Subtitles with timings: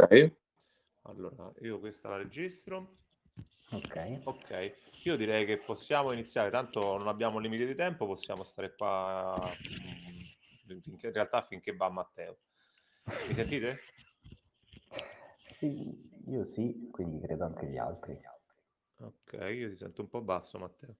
[0.00, 0.32] Ok.
[1.02, 2.96] Allora, io questa la registro.
[3.72, 4.20] Ok.
[4.24, 4.72] Ok,
[5.04, 9.52] io direi che possiamo iniziare, tanto non abbiamo limiti di tempo, possiamo stare qua
[10.68, 12.38] mm, in realtà finché va Matteo.
[13.28, 13.78] Mi sentite?
[15.58, 18.18] Sì, io sì, quindi credo anche gli altri.
[18.96, 20.96] Ok, io ti sento un po' basso, Matteo.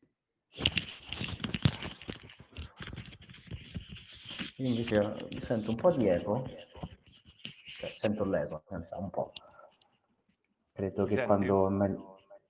[4.57, 6.47] Io invece sento un po' di eco,
[8.01, 9.31] sento l'eco, pensa, un po'.
[10.73, 11.23] Credo Mi che senti?
[11.23, 11.69] quando...
[11.69, 11.97] me-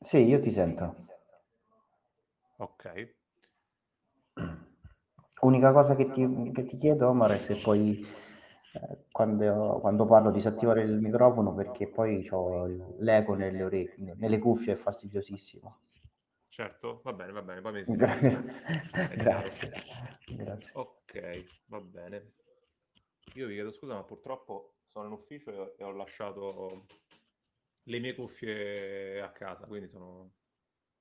[0.01, 0.95] Sì, io ti sento.
[2.59, 2.87] Ok.
[5.43, 8.05] Unica cosa che ti, che ti chiedo, Omar, è se poi
[8.75, 12.67] eh, quando, quando parlo disattivare il microfono perché poi ho
[12.99, 15.79] l'eco nelle orecchie, nelle cuffie, è fastidiosissimo.
[16.49, 18.29] Certo, va bene, va bene, poi mi chiaro.
[19.17, 19.73] Grazie.
[20.29, 20.73] Grazie.
[20.73, 21.15] Ok,
[21.67, 22.33] va bene.
[23.35, 26.87] Io vi chiedo scusa, ma purtroppo sono in ufficio e- ho lasciato
[27.85, 30.33] le mie cuffie a casa, quindi sono,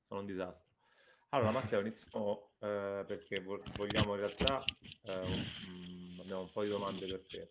[0.08, 0.68] sono un disastro.
[1.30, 4.64] Allora, Matteo, iniziamo eh, perché vo- vogliamo in realtà,
[5.04, 5.26] eh,
[5.68, 7.48] mm, abbiamo un po' di domande per te.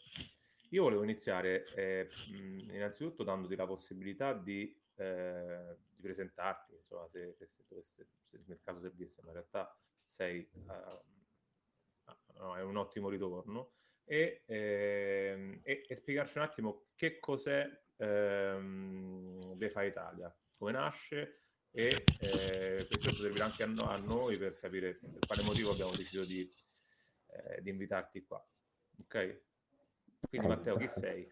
[0.70, 7.34] Io volevo iniziare eh, mh, innanzitutto dandoti la possibilità di, eh, di presentarti, insomma, se,
[7.34, 9.75] se- se se nel caso servisse, ma in realtà
[10.11, 11.00] sei, eh,
[12.34, 13.72] no, è un ottimo ritorno,
[14.09, 22.05] e, ehm, e- e spiegarci un attimo che cos'è ehm, DeFi Italia, come nasce e
[22.20, 25.95] eh, per questo servirà anche a, no- a noi per capire per quale motivo abbiamo
[25.95, 26.50] deciso di,
[27.27, 28.42] eh, di invitarti qua.
[29.03, 29.42] Ok?
[30.28, 31.31] Quindi Matteo, chi sei?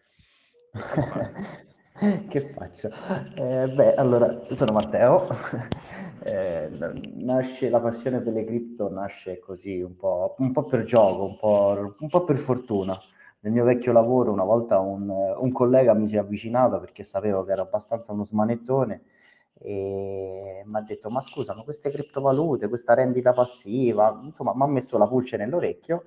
[2.29, 2.89] Che faccio?
[3.35, 5.27] Eh, beh, allora, sono Matteo.
[6.19, 6.69] Eh,
[7.13, 11.37] nasce la passione per le cripto, nasce così un po', un po' per gioco, un
[11.37, 12.99] po', un po' per fortuna.
[13.41, 17.45] Nel mio vecchio lavoro, una volta un, un collega mi si è avvicinato perché sapevo
[17.45, 19.03] che era abbastanza uno smanettone
[19.59, 24.67] e mi ha detto: Ma scusa, ma queste criptovalute, questa rendita passiva, insomma, mi ha
[24.67, 26.03] messo la pulce nell'orecchio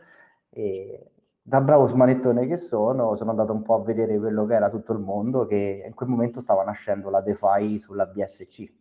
[0.50, 1.10] e
[1.42, 4.92] da bravo smanettone che sono, sono andato un po' a vedere quello che era tutto
[4.92, 8.72] il mondo, che in quel momento stava nascendo la DeFi sulla BSC.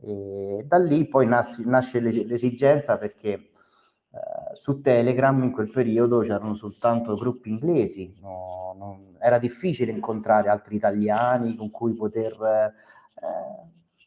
[0.00, 6.20] E da lì poi nasce, nasce l'es- l'esigenza perché eh, su Telegram in quel periodo
[6.20, 12.72] c'erano soltanto gruppi inglesi, no- non- era difficile incontrare altri italiani con cui poter eh,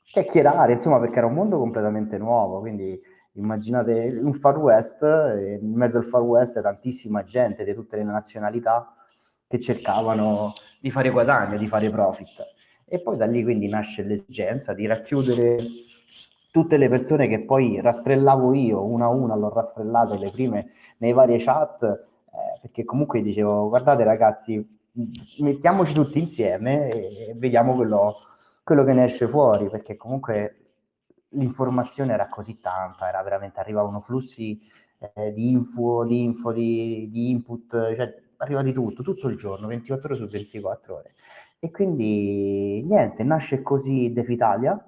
[0.03, 2.99] chiacchierare, insomma, perché era un mondo completamente nuovo, quindi
[3.39, 8.95] immaginate un Far West, in mezzo al Far West tantissima gente di tutte le nazionalità
[9.47, 12.45] che cercavano di fare guadagno, di fare profit.
[12.85, 15.57] E poi da lì quindi nasce l'esigenza di racchiudere
[16.51, 21.13] tutte le persone che poi rastrellavo io, una a una l'ho rastrellate le prime nei
[21.13, 24.65] vari chat, eh, perché comunque dicevo, guardate ragazzi,
[25.39, 28.15] mettiamoci tutti insieme e vediamo quello,
[28.63, 30.66] quello che ne esce fuori, perché comunque
[31.29, 34.59] l'informazione era così tanta, era veramente, arrivavano flussi
[35.13, 39.67] eh, di info, di info, di, di input, cioè arriva di tutto, tutto il giorno,
[39.67, 41.15] 24 ore su 24 ore.
[41.59, 44.79] E quindi niente, nasce così Defitalia,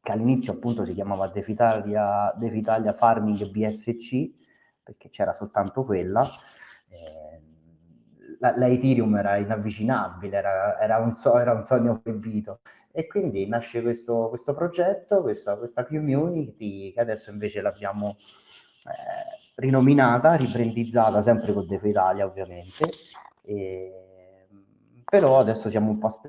[0.00, 4.30] che all'inizio appunto si chiamava Defitalia, Defitalia Farming BSC,
[4.82, 6.28] perché c'era soltanto quella.
[6.90, 7.42] Eh,
[8.38, 12.60] la, la, Ethereum era inavvicinabile, era, era, un, so, era un sogno proibito.
[12.96, 18.18] E quindi nasce questo, questo progetto, questa, questa community che adesso invece l'abbiamo
[18.84, 22.88] eh, rinominata, ribrandizzata sempre con Defa Italia ovviamente,
[23.42, 24.46] e,
[25.04, 26.20] però adesso siamo un po'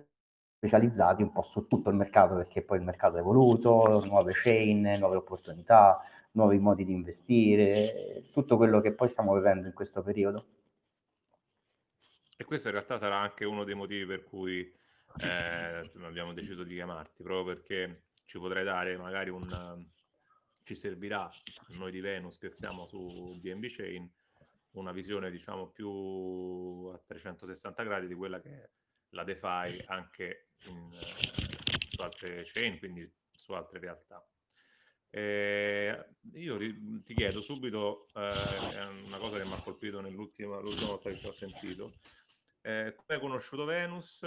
[0.57, 4.81] specializzati un po' su tutto il mercato perché poi il mercato è evoluto, nuove chain,
[4.97, 10.45] nuove opportunità, nuovi modi di investire, tutto quello che poi stiamo vivendo in questo periodo.
[12.35, 14.83] E questo in realtà sarà anche uno dei motivi per cui
[15.19, 19.87] eh, abbiamo deciso di chiamarti, proprio perché ci potrai dare magari un...
[20.63, 21.29] ci servirà,
[21.69, 24.11] noi di Venus che siamo su BNB Chain,
[24.71, 28.69] una visione diciamo più a 360 gradi di quella che è
[29.09, 34.25] la DeFi anche in, su altre chain, quindi su altre realtà.
[35.09, 40.87] Eh, io ri- ti chiedo subito eh, una cosa che mi ha colpito nell'ultima l'ultima
[40.87, 41.93] volta che ti ho sentito.
[42.61, 44.25] Eh, come hai conosciuto Venus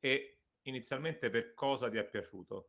[0.00, 2.68] e inizialmente per cosa ti è piaciuto?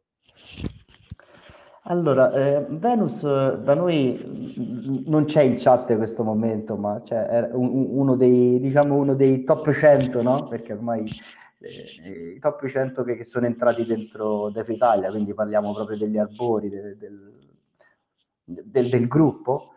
[1.83, 7.49] Allora, eh, Venus da noi non c'è in chat in questo momento, ma c'è è
[7.53, 10.47] un, uno, dei, diciamo uno dei top 100, no?
[10.47, 11.09] Perché ormai
[11.59, 16.17] eh, i top 100 che, che, sono entrati dentro Def Italia, quindi parliamo proprio degli
[16.17, 17.33] arbori del, del,
[18.43, 19.73] del, del gruppo.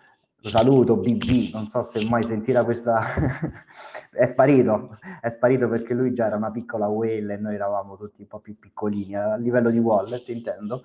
[0.48, 3.02] Saluto, BB, non so se mai sentirà questa...
[4.10, 8.22] è sparito, è sparito perché lui già era una piccola whale e noi eravamo tutti
[8.22, 10.82] un po' più piccolini, a livello di wallet intendo.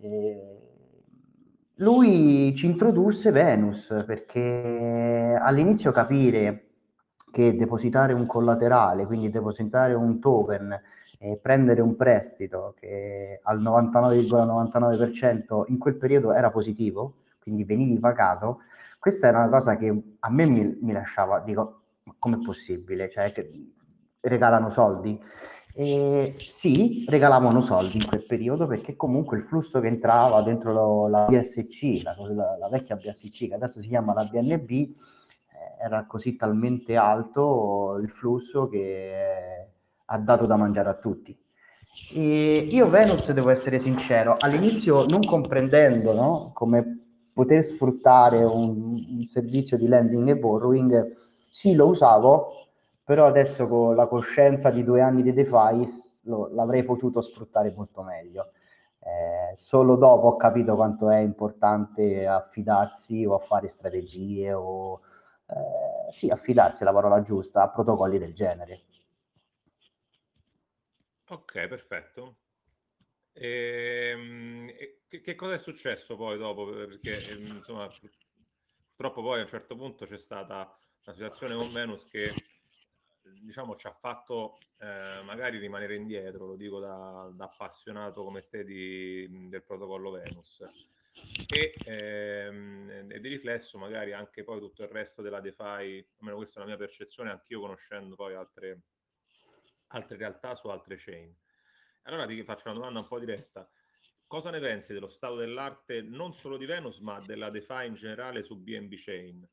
[0.00, 0.66] E
[1.76, 6.62] lui ci introdusse Venus perché all'inizio capire
[7.30, 10.80] che depositare un collaterale, quindi depositare un token
[11.18, 17.16] e prendere un prestito che al 99,99% in quel periodo era positivo,
[17.46, 18.62] quindi venivi pagato,
[18.98, 23.08] questa era una cosa che a me mi, mi lasciava, dico, ma com'è possibile?
[23.08, 23.32] Cioè,
[24.20, 25.16] regalano soldi?
[25.72, 31.06] E sì, regalavano soldi in quel periodo perché comunque il flusso che entrava dentro lo,
[31.06, 36.04] la BSC, la, la, la, vecchia BSC, che adesso si chiama la BNB, eh, era
[36.06, 39.68] così talmente alto il flusso che
[40.04, 41.38] ha dato da mangiare a tutti.
[42.12, 47.05] E io Venus, devo essere sincero, all'inizio non comprendendo no, come
[47.36, 51.14] poter sfruttare un, un, servizio di lending e borrowing,
[51.50, 52.70] sì lo usavo,
[53.04, 55.84] però adesso con la coscienza di due anni di DeFi
[56.22, 58.52] lo, l'avrei potuto sfruttare molto meglio.
[59.00, 65.02] Eh, solo dopo ho capito quanto è importante affidarsi o a fare strategie o
[65.46, 68.80] eh, sì, affidarsi è la parola giusta a protocolli del genere.
[71.28, 72.36] Ok, perfetto.
[73.38, 76.66] Ehm, e che, che cosa è successo poi dopo?
[76.66, 77.88] Perché ehm, insomma,
[78.94, 82.32] purtroppo poi a un certo punto c'è stata una situazione con Venus che
[83.42, 88.64] diciamo ci ha fatto eh, magari rimanere indietro, lo dico da, da appassionato come te
[88.64, 90.66] di, del protocollo Venus.
[91.48, 96.58] E, ehm, e, di riflesso magari anche poi tutto il resto della DeFi, almeno questa
[96.58, 98.80] è la mia percezione, anch'io conoscendo poi altre,
[99.88, 101.34] altre realtà su altre chain.
[102.06, 103.68] Allora ti faccio una domanda un po' diretta.
[104.28, 108.44] Cosa ne pensi dello stato dell'arte non solo di Venus, ma della DeFi in generale
[108.44, 109.48] su BNB Chain?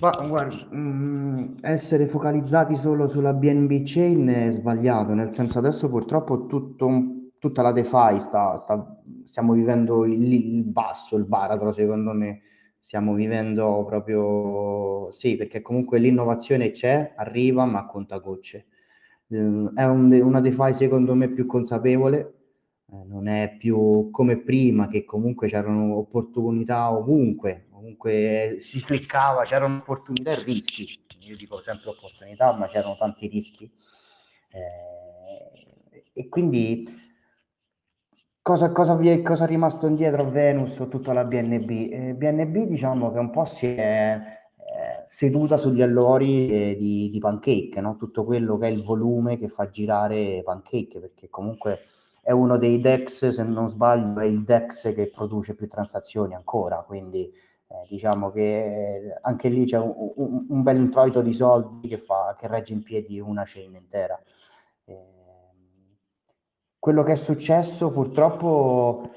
[0.00, 5.88] Ma guarda, mh, mm, essere focalizzati solo sulla BNB Chain è sbagliato, nel senso adesso
[5.88, 6.86] purtroppo tutto
[7.38, 12.40] tutta la DeFi sta, sta, stiamo vivendo il, il, basso, il baratro secondo me,
[12.80, 18.66] stiamo vivendo proprio, sì, perché comunque l'innovazione c'è, arriva, ma conta gocce
[19.28, 22.34] è un, una DeFi secondo me più consapevole,
[22.90, 29.76] eh, non è più come prima che comunque c'erano opportunità ovunque, ovunque si cliccava, c'erano
[29.76, 30.98] opportunità e rischi.
[31.20, 33.70] Io dico sempre opportunità, ma c'erano tanti rischi.
[34.50, 36.88] Eh, e quindi
[38.40, 41.70] cosa, cosa, vi è, cosa è rimasto indietro a Venus o tutta la BNB?
[41.70, 44.18] Eh, BNB diciamo che un po' si è
[45.08, 47.96] seduta sugli allori eh, di, di, Pancake, no?
[47.96, 51.80] tutto quello che è il volume che fa girare Pancake, perché comunque
[52.22, 56.84] è uno dei DEX, se non sbaglio, è il DEX che produce più transazioni ancora,
[56.86, 61.98] quindi eh, diciamo che anche lì c'è un, un, un, bel introito di soldi che,
[61.98, 64.20] fa, che regge in piedi una chain intera.
[64.84, 65.16] Eh,
[66.78, 69.10] quello che è successo purtroppo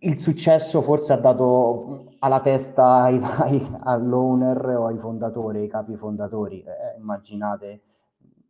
[0.00, 5.96] il successo forse ha dato alla testa ai, ai, all'owner o ai fondatori, ai capi
[5.96, 6.60] fondatori.
[6.62, 7.82] Eh, immaginate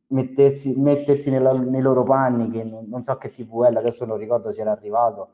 [0.09, 4.53] mettersi, mettersi nella, nei loro panni, che non, non, so che TVL, adesso non ricordo
[4.53, 5.31] se era arrivato,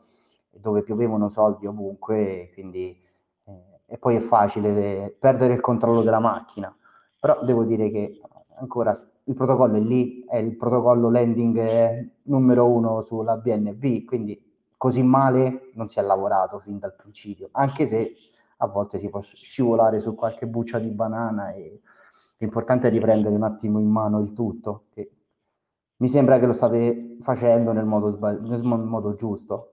[0.50, 2.96] dove piovevano soldi ovunque, quindi,
[3.44, 6.74] eh, e poi è facile perdere il controllo della macchina.
[7.20, 8.20] Però devo dire che
[8.56, 14.40] ancora il protocollo è lì, è il protocollo landing eh, numero uno sulla BNB, quindi
[14.76, 18.14] così male non si è lavorato fin dal principio, anche se
[18.58, 21.80] a volte si può scivolare su qualche buccia di banana e
[22.38, 25.10] l'importante è riprendere un attimo in mano il tutto, che
[25.96, 29.70] mi sembra che lo state facendo nel modo, sbagli- nel modo giusto.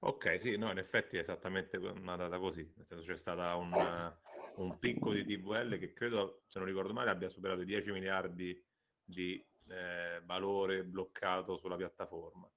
[0.00, 4.12] Ok, sì, no, in effetti è esattamente una data così, nel senso c'è stato un,
[4.56, 8.60] un, picco di TVL che credo, se non ricordo male, abbia superato i 10 miliardi
[9.04, 12.50] di eh, valore bloccato sulla piattaforma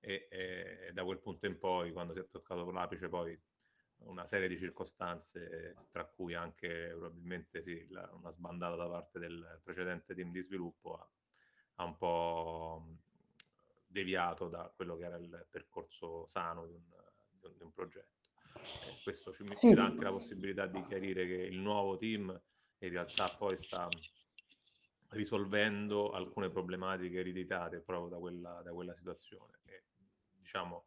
[0.00, 3.38] e, e, da quel punto in poi, quando si è toccato l'apice, poi
[4.04, 9.60] una serie di circostanze, tra cui anche probabilmente sì, la, una sbandata da parte del
[9.62, 11.08] precedente team di sviluppo, ha,
[11.76, 12.86] ha, un po'
[13.86, 16.82] deviato da quello che era il percorso sano di un,
[17.38, 18.28] di un, di un progetto.
[18.54, 19.74] E questo ci, sì.
[19.74, 22.40] dà anche la possibilità di chiarire che il nuovo team
[22.78, 23.88] in realtà poi sta
[25.10, 29.58] risolvendo alcune problematiche ereditate proprio da quella, da quella situazione.
[29.64, 29.82] E
[30.50, 30.86] diciamo,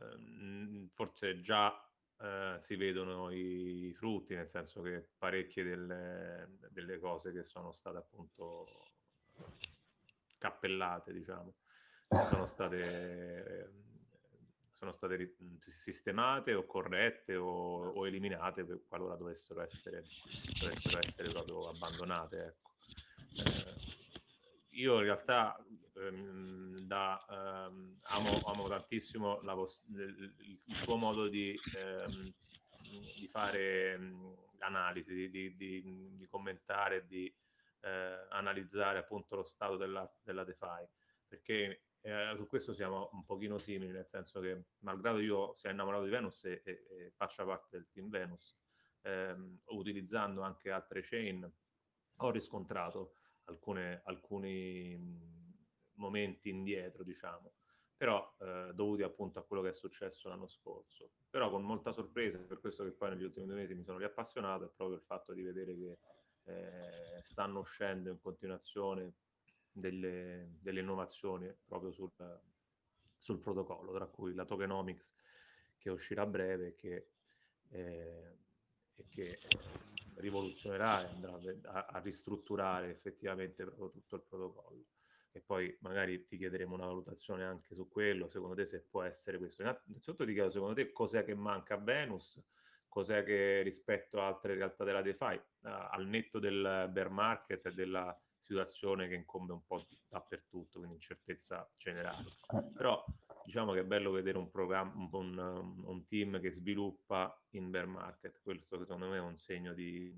[0.00, 1.74] ehm, forse già
[2.20, 7.98] eh, si vedono i frutti, nel senso che parecchie delle, delle cose che sono state
[7.98, 8.68] appunto
[10.38, 11.56] cappellate, diciamo,
[12.28, 13.72] sono state,
[14.70, 20.04] sono state sistemate o corrette o, o eliminate per qualora dovessero essere,
[20.60, 22.44] dovessero essere proprio abbandonate.
[22.44, 22.72] Ecco.
[23.42, 24.03] Eh,
[24.74, 25.56] io in realtà
[25.96, 32.32] ehm, da, ehm, amo, amo, tantissimo poss- il, il, tuo modo di, ehm,
[33.18, 37.32] di fare mh, analisi, di, di, di, commentare, di
[37.80, 40.88] eh, analizzare appunto lo stato della, della DeFi,
[41.26, 46.04] perché eh, su questo siamo un pochino simili, nel senso che malgrado io sia innamorato
[46.04, 48.56] di Venus e, e, e faccia parte del team Venus,
[49.02, 51.50] ehm, utilizzando anche altre chain,
[52.18, 54.98] ho riscontrato alcune, alcuni
[55.94, 57.54] momenti indietro, diciamo,
[57.96, 61.10] però eh, dovuti appunto a quello che è successo l'anno scorso.
[61.30, 64.64] Però con molta sorpresa, per questo che poi negli ultimi due mesi mi sono riappassionato,
[64.64, 65.98] è proprio il fatto di vedere che
[66.44, 69.14] eh, stanno uscendo in continuazione
[69.70, 72.12] delle, delle innovazioni proprio sul,
[73.18, 75.12] sul, protocollo, tra cui la tokenomics
[75.78, 77.08] che uscirà a breve e che,
[77.70, 78.38] eh,
[78.94, 79.38] e che
[80.16, 81.38] rivoluzionerà e andrà
[81.72, 84.84] a, a, ristrutturare effettivamente proprio tutto il protocollo.
[85.32, 89.38] E poi magari ti chiederemo una valutazione anche su quello, secondo te se può essere
[89.38, 89.62] questo.
[89.62, 92.40] Innanzitutto ti chiedo, secondo te cos'è che manca a Venus?
[92.86, 98.16] Cos'è che rispetto a altre realtà della DeFi, al netto del bear market e della
[98.44, 102.28] situazione che incombe un po' dappertutto, quindi incertezza generale.
[102.52, 102.62] Eh.
[102.74, 103.04] Però
[103.44, 108.40] diciamo che è bello vedere un, programma, un, un, team che sviluppa in bear market,
[108.42, 110.14] questo secondo me è un segno di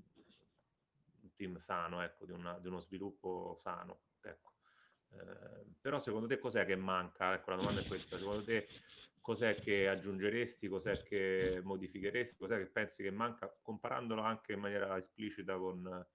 [1.21, 4.01] un team sano, ecco, di, una, di uno sviluppo sano.
[4.21, 4.53] Ecco.
[5.09, 7.33] Eh, però secondo te cos'è che manca?
[7.33, 8.67] Ecco, la domanda è questa, secondo te
[9.21, 14.97] cos'è che aggiungeresti, cos'è che modificheresti, cos'è che pensi che manca, comparandolo anche in maniera
[14.97, 16.05] esplicita con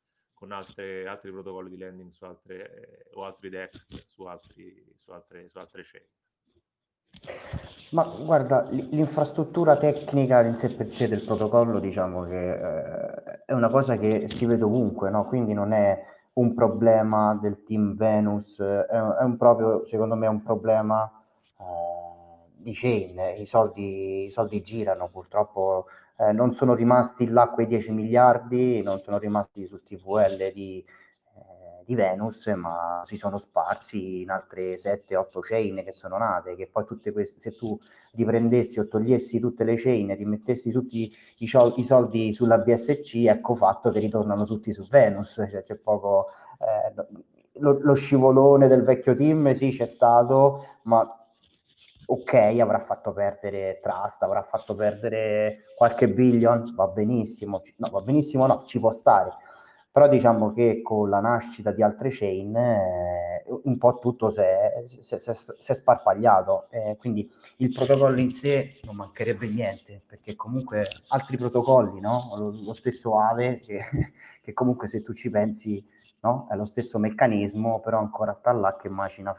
[0.43, 5.49] con altre, altri protocolli di landing su altre, o altri DEX su, altri, su, altre,
[5.49, 6.05] su altre chain.
[7.93, 13.71] Ma guarda, l'infrastruttura tecnica in sé per sé del protocollo, diciamo che eh, è una
[13.71, 15.27] cosa che si vede ovunque, no?
[15.27, 20.43] quindi non è un problema del team Venus, è, è un proprio, secondo me, un
[20.43, 21.09] problema
[21.61, 23.39] eh, di chain.
[23.39, 25.87] I soldi, I soldi girano, purtroppo
[26.29, 30.85] eh, non sono rimasti là quei 10 miliardi, non sono rimasti sul TVL di,
[31.37, 36.69] eh, di Venus, ma si sono sparsi in altre 7-8 chain che sono nate, che
[36.71, 37.79] poi tutte queste, se tu
[38.12, 43.91] riprendessi o togliessi tutte le chain, rimettessi tutti i, i soldi sulla BSC, ecco fatto
[43.91, 46.29] che ritornano tutti su Venus, cioè c'è poco...
[46.59, 51.22] Eh, lo, lo scivolone del vecchio team sì c'è stato, ma
[52.07, 58.47] ok, avrà fatto perdere Trust, avrà fatto perdere qualche billion, va benissimo, no, va benissimo,
[58.47, 59.31] no, ci può stare.
[59.91, 65.75] Però diciamo che con la nascita di altre chain eh, un po' tutto si è,
[65.75, 72.33] sparpagliato, eh, quindi il protocollo in sé non mancherebbe niente, perché comunque altri protocolli, no?
[72.37, 73.83] lo, lo stesso Ave, che,
[74.41, 75.85] che comunque se tu ci pensi
[76.23, 76.47] no?
[76.50, 79.35] È lo stesso meccanismo, però ancora sta là che macina,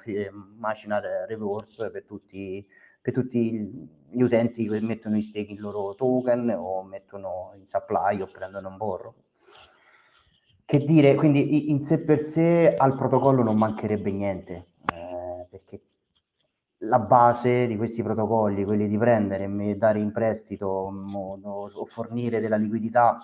[0.58, 2.66] macina reverse per tutti,
[3.02, 8.22] per tutti gli utenti che mettono in stake il loro token o mettono in supply
[8.22, 9.16] o prendono un borro.
[10.66, 15.82] Che dire, quindi in sé per sé al protocollo non mancherebbe niente, eh, perché
[16.80, 22.56] la base di questi protocolli, quelli di prendere e dare in prestito o fornire della
[22.56, 23.18] liquidità,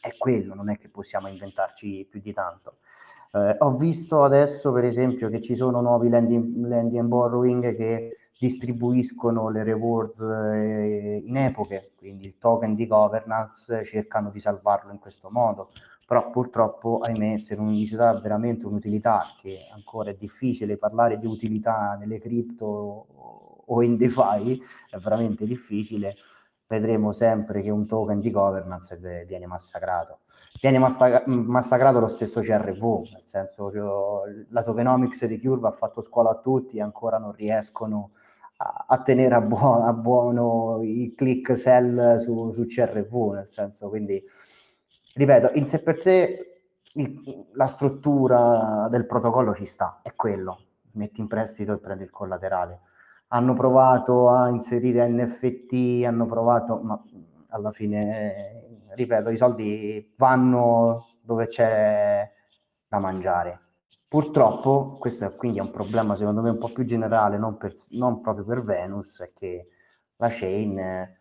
[0.00, 2.78] è quello, non è che possiamo inventarci più di tanto.
[3.32, 8.16] Eh, ho visto adesso, per esempio, che ci sono nuovi lending, lending and borrowing che
[8.38, 14.98] distribuiscono le rewards eh, in epoche, quindi il token di governance cercano di salvarlo in
[14.98, 15.70] questo modo.
[16.06, 21.18] Però purtroppo, ahimè, se non gli si dà veramente un'utilità, che ancora è difficile parlare
[21.18, 23.06] di utilità nelle cripto
[23.66, 26.14] o in DeFi, è veramente difficile,
[26.66, 28.96] vedremo sempre che un token di governance
[29.26, 30.20] viene massacrato
[30.60, 36.00] viene massa- massacrato lo stesso CRV, nel senso cioè, la tokenomics di Curve ha fatto
[36.00, 38.12] scuola a tutti e ancora non riescono
[38.58, 43.88] a, a tenere a, buo- a, buono il click sell su, su, CRV, nel senso
[43.88, 44.22] quindi,
[45.14, 46.60] ripeto, in sé per sé
[46.94, 50.60] il, la struttura del protocollo ci sta, è quello,
[50.92, 52.80] metti in prestito e prendi il collaterale.
[53.28, 57.02] Hanno provato a inserire NFT, hanno provato, ma
[57.48, 58.56] alla fine
[58.96, 62.28] ripeto, i soldi vanno dove c'è
[62.88, 63.60] da mangiare.
[64.08, 67.74] Purtroppo, questo è, quindi è un problema secondo me un po' più generale, non, per,
[67.90, 69.68] non proprio per Venus, è che
[70.16, 71.16] la chain eh,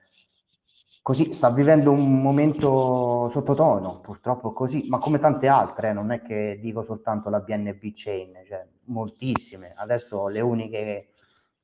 [1.02, 6.22] così sta vivendo un momento sottotono, purtroppo così, ma come tante altre, eh, non è
[6.22, 9.74] che dico soltanto la BNB chain, cioè moltissime.
[9.76, 11.10] Adesso le uniche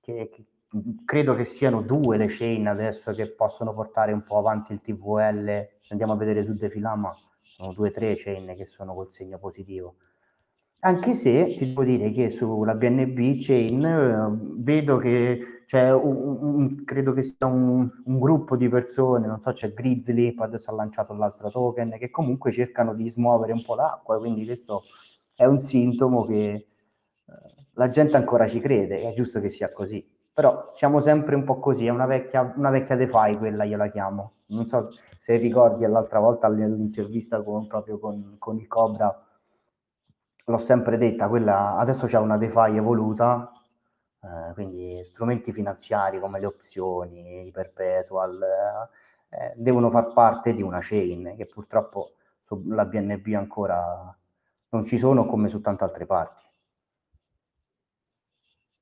[0.01, 0.46] che, che,
[1.05, 5.67] credo che siano due le chain adesso che possono portare un po' avanti il TVL.
[5.79, 9.38] Se andiamo a vedere su Defilama, sono due o tre chain che sono col segno
[9.38, 9.96] positivo.
[10.84, 16.84] Anche se ti devo dire che sulla BNB chain eh, vedo che c'è un, un,
[16.84, 20.74] credo che sia un, un, gruppo di persone, non so, c'è Grizzly, poi adesso ha
[20.74, 24.81] lanciato l'altro token, che comunque cercano di smuovere un po' l'acqua, quindi questo
[25.36, 26.70] è un sintomo che
[27.73, 30.05] la gente ancora ci crede, è giusto che sia così.
[30.33, 33.89] Però siamo sempre un po' così, è una vecchia, una vecchia DeFi quella, io la
[33.89, 34.33] chiamo.
[34.47, 39.25] Non so se ricordi l'altra volta all'intervista con, proprio con, con il Cobra,
[40.45, 43.51] l'ho sempre detta, quella adesso c'è una DeFi evoluta,
[44.21, 48.41] eh, quindi strumenti finanziari come le opzioni, i perpetual,
[49.29, 52.13] eh, devono far parte di una chain che purtroppo
[52.43, 54.15] sulla BNB ancora
[54.69, 56.43] non ci sono come su tante altre parti.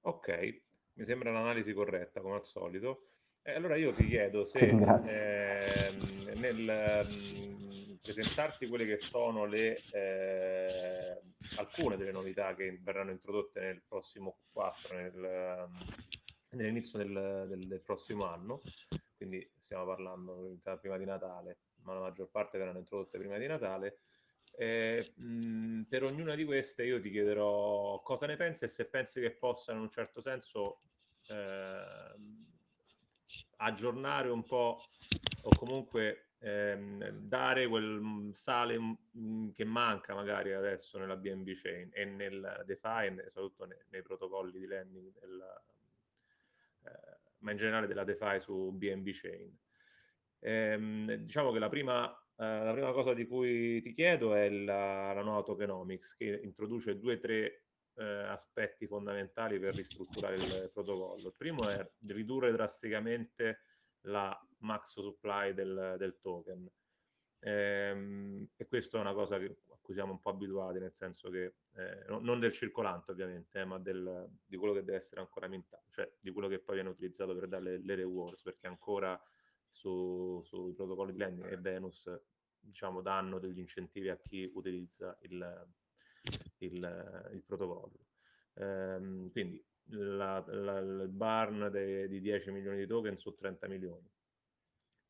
[0.02, 0.62] Ok,
[0.94, 3.10] mi sembra un'analisi corretta come al solito.
[3.42, 5.92] Eh, allora io ti chiedo se eh,
[6.36, 11.22] nel mh, presentarti quelle che sono le, eh,
[11.58, 15.70] alcune delle novità che verranno introdotte nel prossimo Q4, nel,
[16.52, 18.62] nell'inizio del, del, del, prossimo anno,
[19.18, 24.00] quindi stiamo parlando prima di Natale, ma la maggior parte verranno introdotte prima di Natale.
[24.62, 29.22] Eh, mh, per ognuna di queste io ti chiederò cosa ne pensi e se pensi
[29.22, 30.82] che possano in un certo senso
[31.30, 32.14] eh,
[33.56, 34.82] aggiornare un po'
[35.44, 42.04] o comunque ehm, dare quel sale mh, che manca magari adesso nella BNB chain e
[42.04, 45.62] nel DeFi e soprattutto nei, nei protocolli di lending del,
[46.84, 49.58] eh, ma in generale della DeFi su BNB chain.
[50.40, 55.12] Ehm, diciamo che la prima Uh, la prima cosa di cui ti chiedo è la,
[55.12, 57.66] la nuova tokenomics che introduce due o tre
[57.96, 61.28] uh, aspetti fondamentali per ristrutturare il protocollo.
[61.28, 63.60] Il primo è ridurre drasticamente
[64.04, 66.72] la max supply del, del token.
[67.40, 71.30] Ehm, e questa è una cosa che, a cui siamo un po' abituati, nel senso
[71.30, 75.48] che eh, non del circolante ovviamente, eh, ma del, di quello che deve essere ancora
[75.48, 79.22] mintato, cioè di quello che poi viene utilizzato per dare le, le rewards, perché ancora
[79.70, 82.10] su, sui protocolli di lending e Venus
[82.60, 85.68] diciamo, danno degli incentivi a chi utilizza il,
[86.58, 88.08] il, il protocollo.
[88.56, 94.08] Ehm, quindi la, la, il barn de, di 10 milioni di token su 30 milioni.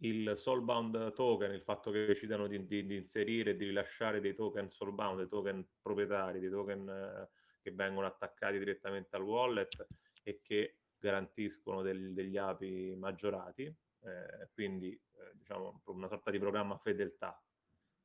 [0.02, 4.34] Il soulbound token, il fatto che decidano di, di, di inserire e di rilasciare dei
[4.34, 7.30] token soulbound, dei token proprietari, dei token eh,
[7.62, 9.88] che vengono attaccati direttamente al wallet
[10.24, 16.77] e che garantiscono del, degli API maggiorati, eh, quindi eh, diciamo una sorta di programma
[16.77, 17.41] fedeltà.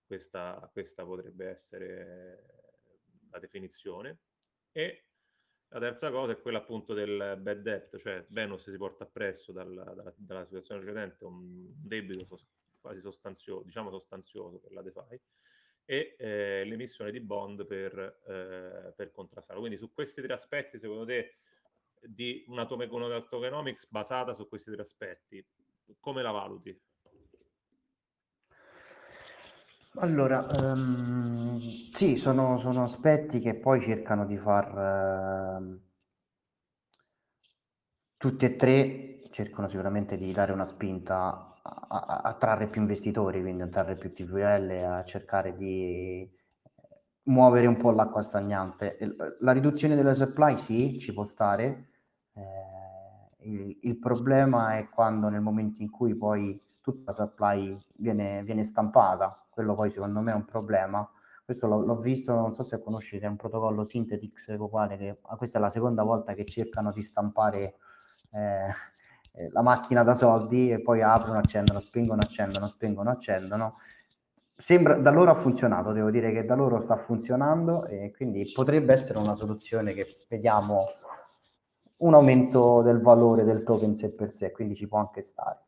[0.06, 2.64] Questa, questa potrebbe essere
[3.30, 4.18] la definizione.
[4.72, 5.06] E
[5.68, 9.72] la terza cosa è quella appunto del bad debt, cioè Venus si porta appresso dal,
[9.72, 12.46] dalla, dalla, situazione precedente un debito sos-
[12.80, 15.20] quasi sostanzioso, diciamo sostanzioso per la DeFi
[15.86, 19.60] e eh, l'emissione di bond per, eh, per contrastarlo.
[19.60, 21.38] Quindi su questi tre aspetti, secondo te,
[22.00, 25.44] di una, tokenomics basata su questi tre aspetti,
[26.00, 26.78] come la valuti?
[29.96, 31.58] Allora, um,
[31.92, 35.60] sì, sono, sono, aspetti che poi cercano di far...
[35.60, 35.80] Uh,
[38.16, 43.40] tutti e tre cercano sicuramente di dare una spinta a, a, a trarre più investitori,
[43.40, 46.28] quindi a trarre più TVL, a cercare di
[47.24, 48.96] muovere un po' l'acqua stagnante.
[49.40, 51.90] La riduzione della supply sì, ci può stare.
[52.34, 52.73] Eh,
[53.44, 58.64] il, il, problema è quando nel momento in cui poi tutta la supply viene, viene
[58.64, 61.08] stampata, quello poi secondo me è un problema.
[61.44, 64.46] Questo l'ho, l'ho visto, non so se conoscete, è un protocollo Synthetix
[64.96, 67.76] che ah, questa è la seconda volta che cercano di stampare
[68.32, 68.68] eh,
[69.36, 73.76] eh, la macchina da soldi e poi aprono, accendono, spingono, accendono, spingono, accendono.
[74.56, 78.92] Sembra, da loro ha funzionato, devo dire che da loro sta funzionando e quindi potrebbe
[78.92, 80.84] essere una soluzione che vediamo
[82.04, 85.60] un aumento del valore del token sé per sé, quindi ci può anche stare.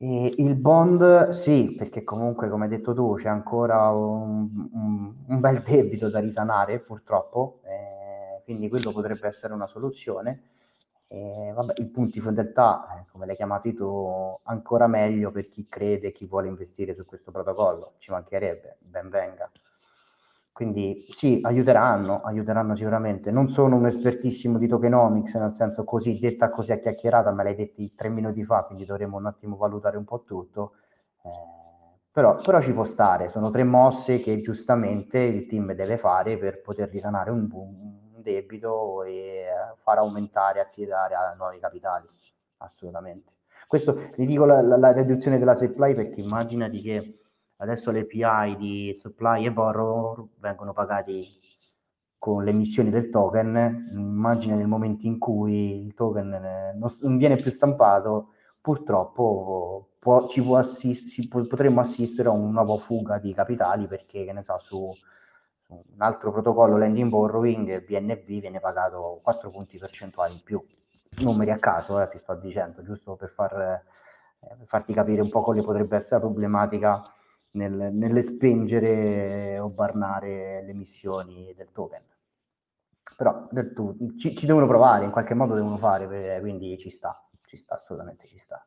[0.00, 5.40] E il bond sì, perché comunque come hai detto tu c'è ancora un, un, un
[5.40, 10.42] bel debito da risanare purtroppo, eh, quindi quello potrebbe essere una soluzione.
[11.08, 16.12] E, vabbè, i punti fedeltà, eh, come l'hai chiamati tu, ancora meglio per chi crede,
[16.12, 19.50] chi vuole investire su questo protocollo, ci mancherebbe, ben venga.
[20.58, 23.30] Quindi sì, aiuteranno, aiuteranno sicuramente.
[23.30, 27.54] Non sono un espertissimo di tokenomics, nel senso così, detta così a chiacchierata, me l'hai
[27.54, 30.72] detti tre minuti fa, quindi dovremo un attimo valutare un po' tutto.
[31.22, 31.30] Eh,
[32.10, 36.60] però, però, ci può stare, sono tre mosse che giustamente il team deve fare per
[36.60, 39.44] poter risanare un, un debito e
[39.76, 42.08] far aumentare, attirare a nuovi capitali,
[42.56, 43.34] assolutamente.
[43.68, 47.17] Questo vi dico la, la, la riduzione della supply perché immaginati che
[47.58, 51.24] adesso le API di supply e borrow vengono pagati
[52.18, 57.50] con le emissioni del token, immagina nel momento in cui il token non, viene più
[57.50, 64.24] stampato, purtroppo può, ci può assist- potremmo assistere a una nuova fuga di capitali perché,
[64.24, 64.92] che ne so, su,
[65.60, 70.62] su un altro protocollo lending borrowing, BNB viene pagato 4 punti percentuali in più.
[71.20, 73.84] Numeri a caso, eh, ti sto dicendo, giusto per, far, eh,
[74.40, 77.02] per farti capire un po' quale potrebbe essere la problematica
[77.52, 82.04] nel, nelle spengere o barnare le emissioni del token.
[83.16, 87.56] Però tu, ci, ci, devono provare, in qualche modo devono fare, quindi ci sta, ci
[87.56, 88.64] sta, assolutamente ci sta.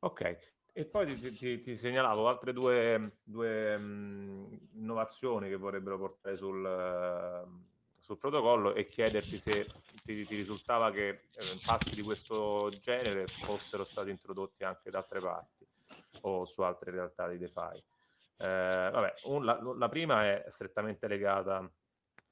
[0.00, 0.38] Ok,
[0.72, 6.62] e poi ti, ti, ti segnalavo altre due, due mh, innovazioni che vorrebbero portare sul,
[6.62, 9.66] uh, sul protocollo e chiederti se
[10.04, 11.18] ti, ti risultava che eh,
[11.64, 15.55] passi di questo genere fossero stati introdotti anche da altre parti
[16.22, 17.84] o su altre realtà di DeFi.
[18.38, 21.70] Eh, vabbè, un, la, la, prima è strettamente legata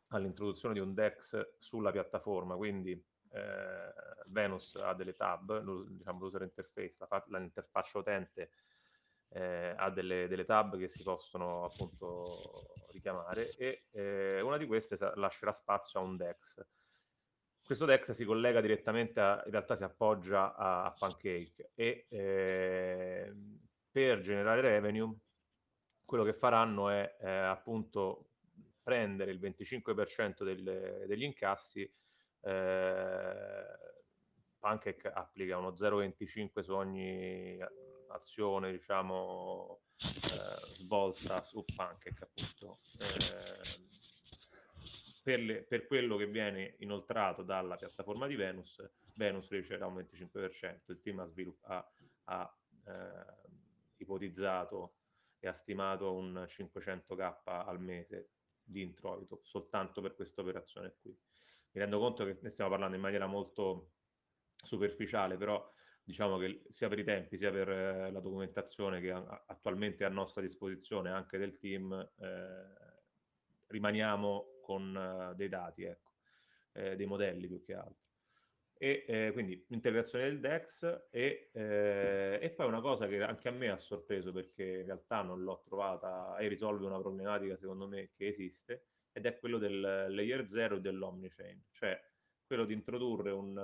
[0.09, 3.94] all'introduzione di un DEX sulla piattaforma, quindi eh,
[4.27, 8.51] Venus ha delle tab, diciamo l'user interface, la, l'interfaccia utente
[9.35, 14.97] eh, ha delle, delle, tab che si possono appunto richiamare e eh, una di queste
[15.16, 16.64] lascerà spazio a un DEX.
[17.64, 23.35] Questo DEX si collega direttamente, a, in realtà si appoggia a, a Pancake e eh,
[23.94, 25.14] per generare revenue
[26.04, 28.30] quello che faranno è eh, appunto
[28.83, 31.83] prendere il 25% del, degli incassi.
[32.40, 33.64] Eh,
[34.59, 37.57] Pancake applica uno 0,25 su ogni
[38.09, 42.80] azione, diciamo, eh, svolta su Pancake, appunto.
[42.98, 43.83] Eh,
[45.22, 48.83] per, le, per, quello che viene inoltrato dalla piattaforma di Venus,
[49.14, 50.80] Venus riceverà un 25%.
[50.87, 51.92] Il team ha, svilupp- ha,
[52.24, 53.43] ha eh,
[54.05, 54.95] ipotizzato
[55.38, 58.31] e ha stimato un 500k al mese
[58.62, 61.11] di introito soltanto per questa operazione qui.
[61.11, 63.90] Mi rendo conto che ne stiamo parlando in maniera molto
[64.57, 65.71] superficiale, però
[66.03, 70.07] diciamo che sia per i tempi sia per eh, la documentazione che a- attualmente è
[70.07, 72.93] a nostra disposizione anche del team, eh,
[73.67, 76.12] rimaniamo con uh, dei dati, ecco,
[76.73, 78.04] eh, dei modelli più che altro
[78.85, 83.51] e eh, quindi integrazione del DEX e, eh, e, poi una cosa che anche a
[83.51, 88.11] me ha sorpreso perché in realtà non l'ho trovata e risolve una problematica secondo me
[88.14, 91.99] che esiste ed è quello del layer 0 e dell'omnichain, cioè
[92.47, 93.55] quello di introdurre un,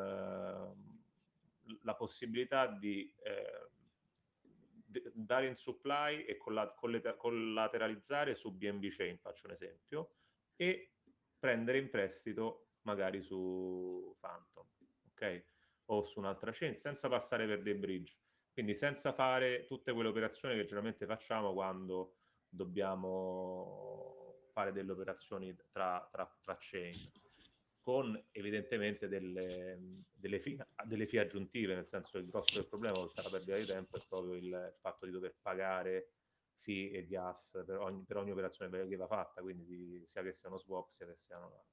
[1.83, 6.79] la possibilità di uh, dare in supply e collat-
[7.19, 10.15] collateralizzare su BNB Chain, faccio un esempio,
[10.57, 10.93] e
[11.39, 14.71] prendere in prestito magari su Phantom
[15.21, 15.45] ok?
[15.87, 18.17] O su un'altra chain senza passare per dei bridge.
[18.53, 22.17] Quindi senza fare tutte quelle operazioni che generalmente facciamo quando
[22.49, 26.95] dobbiamo fare delle operazioni tra, tra, tra chain
[27.81, 32.99] con evidentemente delle, delle, fee, delle fee aggiuntive, nel senso che il grosso del problema,
[32.99, 36.13] oltre alla perdita di tempo, è proprio il, il fatto di dover pagare
[36.57, 40.33] fee e gas per ogni, per ogni operazione che va fatta, quindi di, sia che
[40.33, 41.65] sia uno swap, sia che sia uno,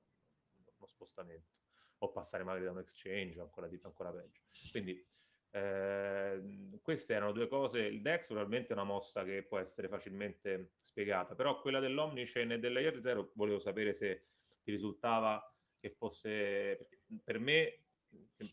[0.77, 1.66] uno spostamento
[1.99, 4.41] o passare magari da un exchange, ancora, ancora peggio.
[4.71, 5.05] Quindi
[5.51, 7.79] eh, queste erano due cose.
[7.79, 12.59] Il DEX probabilmente è una mossa che può essere facilmente spiegata, però quella dell'Omnichain e
[12.59, 14.25] dell'Air Zero volevo sapere se
[14.61, 15.41] ti risultava
[15.79, 16.89] che fosse
[17.23, 17.81] per me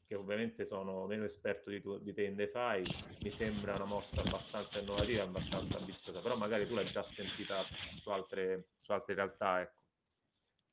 [0.06, 2.82] che ovviamente sono meno esperto di, tu, di te in DeFi,
[3.22, 7.62] mi sembra una mossa abbastanza innovativa, abbastanza ambiziosa, però magari tu l'hai già sentita
[7.96, 9.82] su altre, su altre realtà, ecco.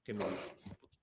[0.01, 0.25] Che mi?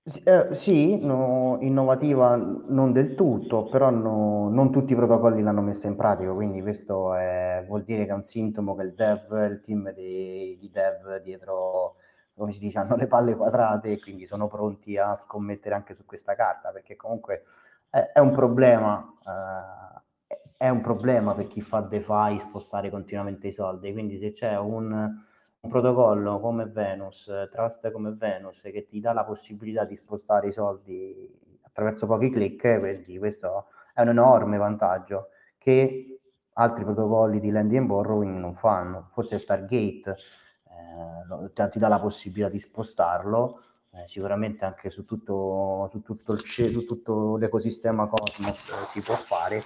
[0.03, 5.87] Eh, sì, no, innovativa non del tutto, però no, non tutti i protocolli l'hanno messa
[5.87, 9.59] in pratica, quindi questo è, vuol dire che è un sintomo che il dev, il
[9.61, 11.97] team di, dev dietro,
[12.33, 16.05] come si dice, hanno le palle quadrate e quindi sono pronti a scommettere anche su
[16.05, 17.43] questa carta, perché comunque
[17.89, 19.05] è, è un problema,
[20.27, 24.57] eh, è un problema per chi fa DeFi spostare continuamente i soldi, quindi se c'è
[24.57, 25.27] un
[25.61, 30.51] un protocollo come Venus, Trust come Venus, che ti dà la possibilità di spostare i
[30.53, 36.19] soldi attraverso pochi clic, quindi questo è un enorme vantaggio che
[36.53, 39.09] altri protocolli di lending and borrowing non fanno.
[39.11, 40.15] Forse Stargate
[41.53, 46.39] eh, ti dà la possibilità di spostarlo, eh, sicuramente anche su tutto, su tutto, il,
[46.39, 49.63] su tutto l'ecosistema Cosmos eh, si può fare,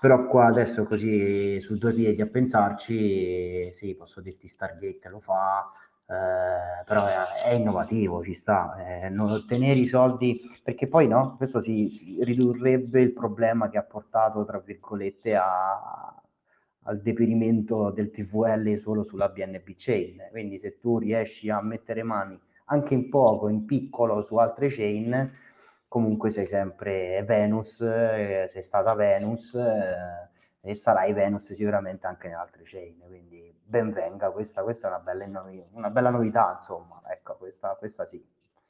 [0.00, 5.70] però qua adesso così su due piedi a pensarci, sì, posso dirti Stargate lo fa,
[6.06, 11.36] eh, però è, è, innovativo, ci sta, eh, non ottenere i soldi, perché poi no,
[11.36, 16.14] questo si, si, ridurrebbe il problema che ha portato, tra virgolette, a,
[16.82, 22.38] al deperimento del TVL solo sulla BNB chain, quindi se tu riesci a mettere mani
[22.66, 25.32] anche in poco, in piccolo su altre chain,
[25.94, 30.28] comunque sei sempre Venus, eh, sei stata Venus eh,
[30.60, 34.98] e sarai Venus sicuramente anche in altre chain, quindi ben venga, questa, questa è una
[34.98, 35.24] bella,
[35.70, 38.20] una bella, novità, insomma, ecco, questa, questa sì.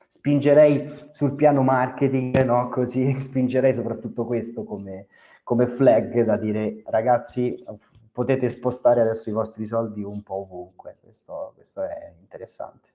[0.06, 2.68] Spingerei sul piano marketing, no?
[2.68, 5.06] Così spingerei soprattutto questo come,
[5.44, 7.64] come flag da dire, ragazzi,
[8.12, 12.93] potete spostare adesso i vostri soldi un po' ovunque, questo, questo è interessante.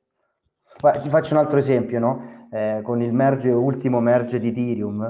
[0.78, 2.48] Ti faccio un altro esempio, no?
[2.52, 5.04] Eh, con il merge, ultimo merge di Ethereum,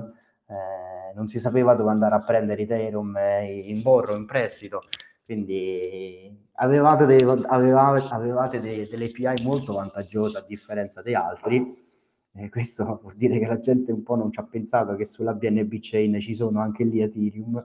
[0.47, 4.81] eh, non si sapeva dove andare a prendere Ethereum eh, in borro, in prestito,
[5.23, 11.87] quindi avevate, dei, avevate, avevate dei, delle API molto vantaggiose a differenza di altri.
[12.31, 15.33] E questo vuol dire che la gente un po' non ci ha pensato che sulla
[15.33, 17.63] BNB Chain ci sono anche lì Ethereum.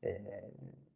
[0.00, 0.52] Eh,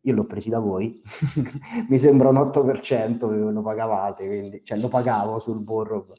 [0.06, 1.00] io l'ho presi da voi,
[1.88, 6.12] mi sembra un 8%, lo pagavate, quindi, cioè lo pagavo sul borro,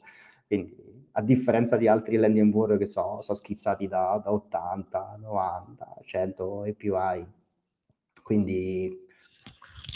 [0.46, 5.96] quindi a differenza di altri lending borro che so, sono schizzati da, da 80, 90,
[6.04, 7.26] 100 e più hai.
[8.22, 9.06] Quindi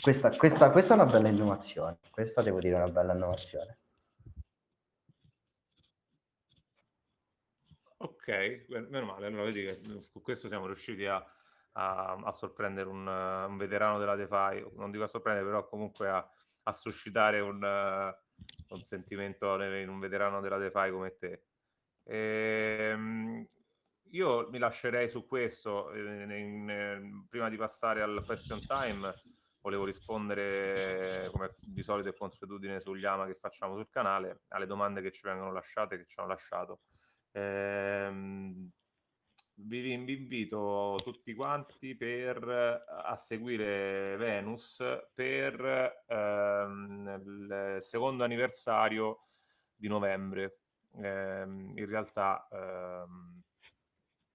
[0.01, 3.79] questa, questa, questa, è una bella innovazione, questa devo dire è una bella innovazione.
[7.99, 11.23] Ok, meno male, allora vedi che su questo siamo riusciti a,
[11.73, 16.29] a, a sorprendere un, un, veterano della DeFi, non dico a sorprendere, però comunque a,
[16.65, 21.45] a suscitare un, uh, un, sentimento in un veterano della DeFi come te.
[22.05, 23.47] E, um,
[24.13, 29.15] io mi lascerei su questo, in, in, in, prima di passare al question time,
[29.61, 35.03] volevo rispondere come di solito e consuetudine sugli ama che facciamo sul canale, alle domande
[35.03, 36.81] che ci vengono lasciate, che ci hanno lasciato.
[37.33, 38.71] Ehm,
[39.67, 44.79] vi, invito tutti quanti per, eh, a seguire Venus
[45.15, 49.27] per ehm, il secondo anniversario
[49.75, 50.59] di novembre.
[50.97, 53.43] Eh, in realtà ehm,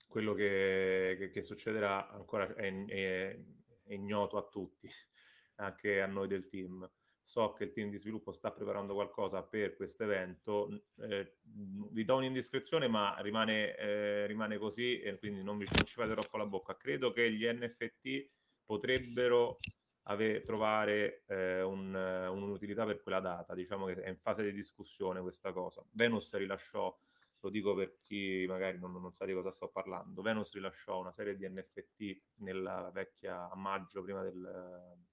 [0.07, 3.39] quello che, che, che, succederà ancora è, è,
[3.83, 4.89] è ignoto a tutti,
[5.55, 6.89] anche a noi del team
[7.25, 10.83] so che il team di sviluppo sta preparando qualcosa per questo evento.
[10.99, 15.95] Eh, vi do un'indiscrezione, ma rimane, eh, rimane così e quindi non, vi, non ci
[15.95, 16.77] fate troppo la bocca.
[16.77, 18.29] Credo che gli NFT
[18.63, 19.57] potrebbero
[20.03, 23.55] ave, trovare eh, un, un'utilità per quella data.
[23.55, 25.83] Diciamo che è in fase di discussione questa cosa.
[25.93, 26.95] Venus rilasciò,
[27.39, 31.11] lo dico per chi magari non, non sa di cosa sto parlando, Venus rilasciò una
[31.11, 35.03] serie di NFT nella vecchia a maggio prima del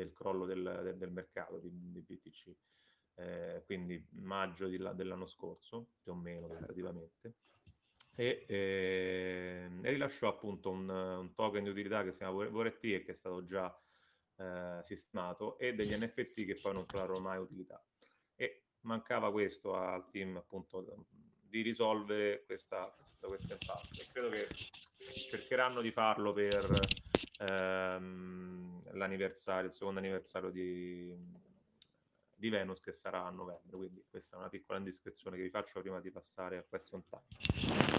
[0.00, 2.54] del crollo del, del, del mercato di, di BTC,
[3.16, 7.34] eh, quindi maggio di, dell'anno scorso, più o meno tentativamente,
[8.14, 13.02] e, eh, e, rilasciò appunto un, un, token di utilità che si chiama VRT e
[13.02, 13.74] che è stato già
[14.36, 17.82] eh, sistemato e degli NFT che poi non trovarono mai utilità.
[18.34, 21.06] E mancava questo al team appunto
[21.40, 24.06] di risolvere questa, questa, questa impasse.
[24.12, 24.48] Credo che
[25.30, 26.68] cercheranno di farlo per
[27.40, 31.16] ehm, l'anniversario, il secondo anniversario di,
[32.36, 33.76] di Venus che sarà a novembre.
[33.76, 37.22] Quindi questa è una piccola indiscrezione che vi faccio prima di passare a question time.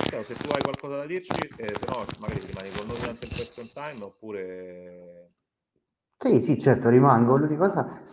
[0.10, 3.26] Però se tu hai qualcosa da dirci, eh, se no magari rimani con noi durante
[3.26, 5.30] il question time oppure...
[6.18, 7.36] Sì, sì, certo, rimango.
[7.36, 8.04] L'unica cosa,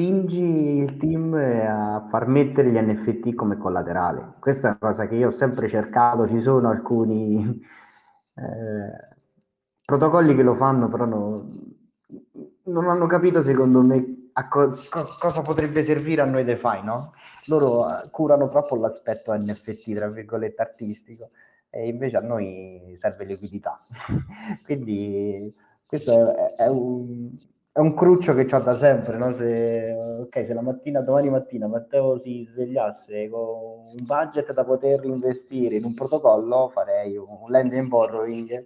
[0.00, 4.34] spingi il team a far mettere gli NFT come collaterale.
[4.38, 7.42] Questa è una cosa che io ho sempre cercato, ci sono alcuni
[8.34, 9.09] eh,
[9.90, 11.50] protocolli che lo fanno, però no,
[12.64, 17.12] non hanno capito secondo me a co- co- cosa potrebbe servire a noi DeFi, no?
[17.46, 21.30] Loro eh, curano troppo l'aspetto NFT, tra virgolette, artistico,
[21.68, 23.80] e invece a noi serve liquidità.
[24.64, 25.52] Quindi
[25.84, 27.30] questo è, è, un,
[27.72, 29.32] è un cruccio che ho da sempre, no?
[29.32, 35.04] Se, okay, se la mattina, domani mattina Matteo si svegliasse con un budget da poter
[35.04, 38.62] investire in un protocollo, farei un lending borrowing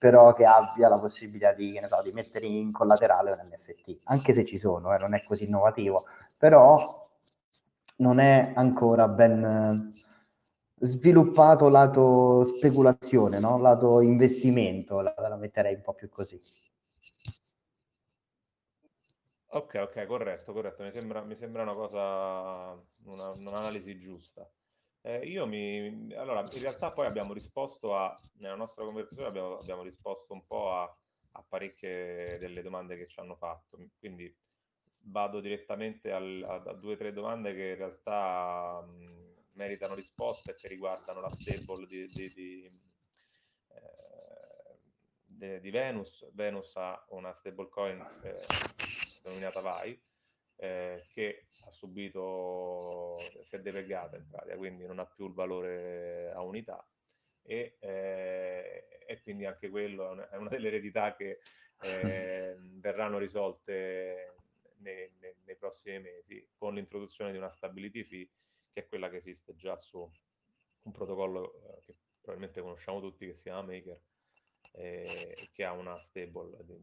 [0.00, 4.46] però che abbia la possibilità di, so, di mettere in collaterale un NFT, anche se
[4.46, 6.06] ci sono, eh, non è così innovativo,
[6.38, 7.06] però
[7.96, 9.92] non è ancora ben
[10.80, 13.58] sviluppato lato speculazione, no?
[13.58, 16.40] lato investimento, la, la metterei un po' più così.
[19.52, 22.72] Ok, ok, corretto, corretto, mi sembra, mi sembra una cosa,
[23.04, 24.48] una, un'analisi giusta.
[25.02, 26.12] Eh, io mi...
[26.14, 28.14] Allora, in realtà poi abbiamo risposto a...
[28.34, 30.82] Nella nostra conversazione abbiamo, abbiamo risposto un po' a,
[31.32, 33.78] a parecchie delle domande che ci hanno fatto.
[33.98, 34.34] Quindi
[35.04, 40.52] vado direttamente al, a, a, due o tre domande che in realtà mh, meritano risposte
[40.52, 42.80] e che riguardano la stable di, di, di,
[45.38, 46.28] eh, di, Venus.
[46.32, 48.44] Venus ha una stablecoin eh,
[49.22, 50.08] denominata VAI
[50.62, 56.30] eh, che ha subito, si è depegata in pratica, quindi non ha più il valore
[56.32, 56.86] a unità.
[57.42, 61.40] E, eh, e quindi anche quello è una delle eredità che
[61.80, 64.34] eh, verranno risolte
[64.80, 68.28] nei, nei, nei, prossimi mesi con l'introduzione di una stability fee
[68.70, 69.98] che è quella che esiste già su
[70.82, 74.00] un protocollo eh, che probabilmente conosciamo tutti che si chiama Maker
[74.72, 76.78] eh, che ha una stable di,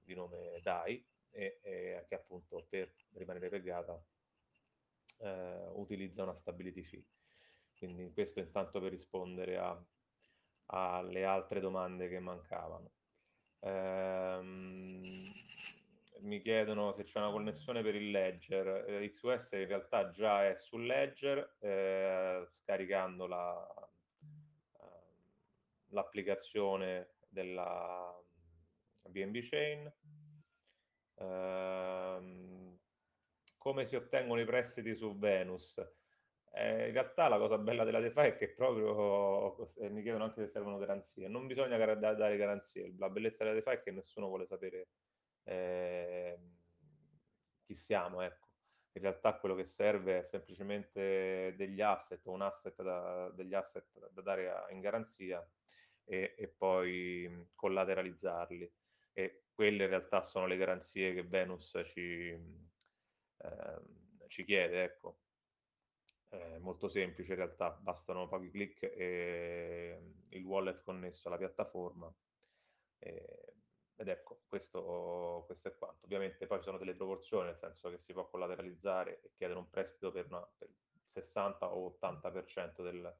[0.00, 4.02] di nome DAI e, e, che appunto per rimanere pegata
[5.18, 7.04] eh, utilizza una stability fee
[7.76, 9.84] quindi questo intanto per rispondere a,
[10.66, 12.92] alle altre domande che mancavano
[13.60, 15.32] ehm,
[16.24, 18.88] mi chiedono se c'è una connessione per il Ledger.
[18.88, 23.90] Eh, XOS in realtà già è sul Ledger, eh, scaricando la,
[24.72, 24.84] uh,
[25.88, 28.14] l'applicazione della
[29.02, 29.92] BNB Chain.
[31.14, 32.78] Uh,
[33.58, 35.78] come si ottengono i prestiti su Venus?
[36.56, 40.42] Eh, in realtà la cosa bella della DeFi è che proprio eh, mi chiedono anche
[40.44, 41.26] se servono garanzie.
[41.26, 42.94] Non bisogna dare garanzie.
[42.96, 44.88] La bellezza della DeFi è che nessuno vuole sapere
[45.44, 46.38] eh,
[47.64, 48.48] chi siamo, ecco.
[48.92, 54.08] In realtà quello che serve è semplicemente degli asset o un asset da, degli asset
[54.10, 55.44] da dare a, in garanzia
[56.04, 58.72] e, e, poi collateralizzarli.
[59.12, 63.80] E quelle in realtà sono le garanzie che Venus ci, eh,
[64.28, 65.18] ci chiede, ecco.
[66.28, 72.12] È molto semplice in realtà, bastano pochi clic e il wallet connesso alla piattaforma.
[72.98, 73.54] E
[73.96, 76.04] ed ecco, questo, questo, è quanto.
[76.04, 79.70] Ovviamente poi ci sono delle proporzioni, nel senso che si può collateralizzare e chiedere un
[79.70, 83.16] prestito per, una, per il 60 o 80% del,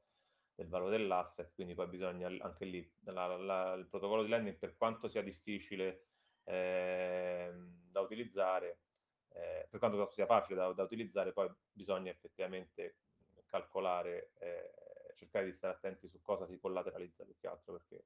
[0.55, 4.77] del, valore dell'asset, quindi poi bisogna anche lì, la, la, il protocollo di lending, per
[4.77, 6.07] quanto sia difficile
[6.45, 7.53] eh,
[7.91, 8.79] da utilizzare,
[9.31, 12.97] eh, per quanto sia facile da, da, utilizzare, poi bisogna effettivamente
[13.47, 14.73] calcolare, eh,
[15.15, 18.05] cercare di stare attenti su cosa si collateralizza più che altro, perché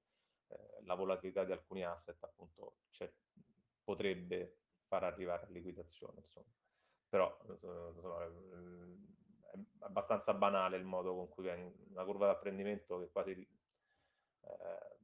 [0.48, 2.76] eh, la volatilità di alcuni asset appunto
[3.82, 6.52] potrebbe far arrivare a liquidazione, insomma.
[7.08, 11.48] Però insomma, è abbastanza banale il modo con cui
[11.90, 14.96] una curva d'apprendimento che quasi, eh,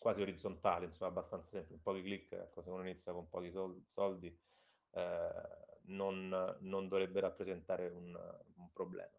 [0.00, 3.52] quasi orizzontale, insomma, abbastanza semplice, pochi clic, ecco, se uno inizia con pochi
[3.86, 4.34] soldi,
[4.92, 5.30] eh,
[5.82, 8.18] non, non, dovrebbe rappresentare un,
[8.56, 9.10] un problema.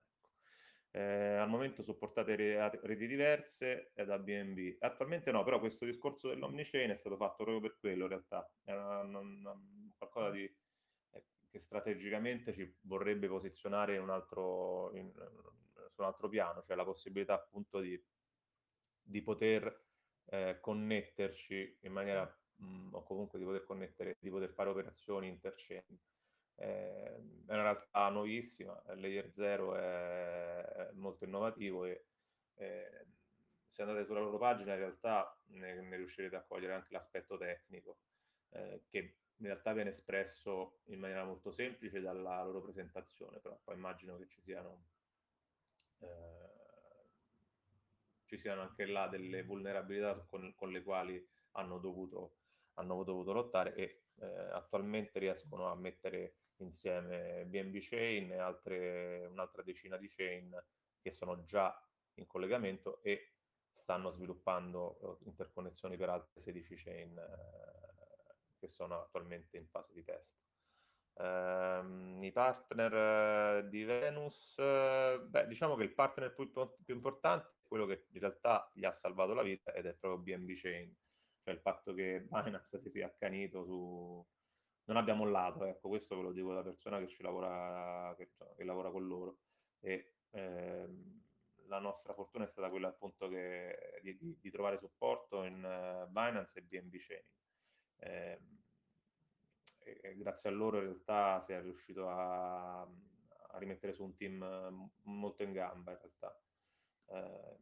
[0.90, 4.78] Eh, al momento supportate re- reti diverse da BNB.
[4.80, 8.52] Attualmente no, però questo discorso dell'omnichain è stato fatto proprio per quello in realtà.
[8.64, 9.56] È una, una,
[10.00, 10.44] qualcosa di,
[11.12, 15.12] eh, che strategicamente ci vorrebbe posizionare in un altro, in,
[15.92, 18.04] su un altro piano, cioè la possibilità appunto di,
[19.00, 19.90] di poter
[20.32, 22.24] eh, connetterci in maniera,
[22.56, 26.00] mh, mm, o comunque di poter connettere, di poter fare operazioni interchain
[26.62, 27.16] è
[27.48, 32.06] una realtà nuovissima, Layer 0 è molto innovativo e
[32.56, 33.06] eh,
[33.72, 37.98] se andate sulla loro pagina in realtà ne, ne riuscirete a cogliere anche l'aspetto tecnico
[38.50, 43.76] eh, che in realtà viene espresso in maniera molto semplice dalla loro presentazione, però poi
[43.76, 44.84] immagino che ci siano,
[46.00, 46.51] eh,
[48.32, 52.38] ci siano anche là delle vulnerabilità con, con le quali hanno dovuto,
[52.76, 59.64] hanno dovuto lottare e eh, attualmente riescono a mettere insieme BNB Chain e altre, un'altra
[59.64, 60.50] decina di chain
[61.02, 61.78] che sono già
[62.16, 63.34] in collegamento e
[63.74, 70.04] stanno sviluppando uh, interconnessioni per altre 16 chain uh, che sono attualmente in fase di
[70.04, 70.40] test.
[71.14, 78.04] Uh, I partner di Venus, beh, diciamo che il partner più, più, importante quello che
[78.12, 80.94] in realtà gli ha salvato la vita ed è proprio BNB Chain,
[81.42, 84.28] cioè il fatto che Binance si sia accanito su,
[84.88, 88.54] non abbia mollato, ecco, questo ve lo dico da persona che ci lavora, che, cioè,
[88.58, 89.38] che lavora con loro.
[89.80, 91.24] E ehm,
[91.68, 96.12] la nostra fortuna è stata quella appunto che, di, di, di, trovare supporto in uh,
[96.12, 97.24] Binance e BNB Chain.
[98.00, 98.40] Eh,
[99.80, 104.92] e, grazie a loro in realtà si è riuscito a, a rimettere su un team
[105.04, 106.38] molto in gamba in realtà.
[107.06, 107.60] Eh,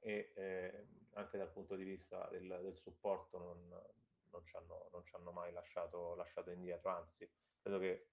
[0.00, 3.68] e eh, anche dal punto di vista del, del supporto non,
[4.30, 7.28] non ci hanno, non ci hanno mai lasciato, lasciato, indietro, anzi,
[7.60, 8.08] credo che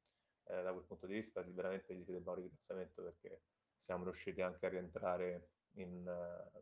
[0.45, 3.41] eh, da quel punto di vista veramente gli si debba un ringraziamento perché
[3.75, 6.59] siamo riusciti anche a rientrare in uh,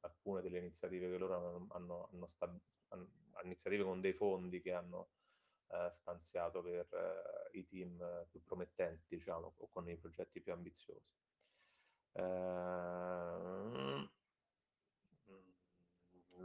[0.00, 2.60] alcune delle iniziative che loro hanno, hanno, hanno, stab-
[3.44, 5.10] iniziative con dei fondi che hanno
[5.68, 11.12] eh, stanziato per eh, i team più promettenti, diciamo, o con i progetti più ambiziosi.
[12.18, 14.08] Uh,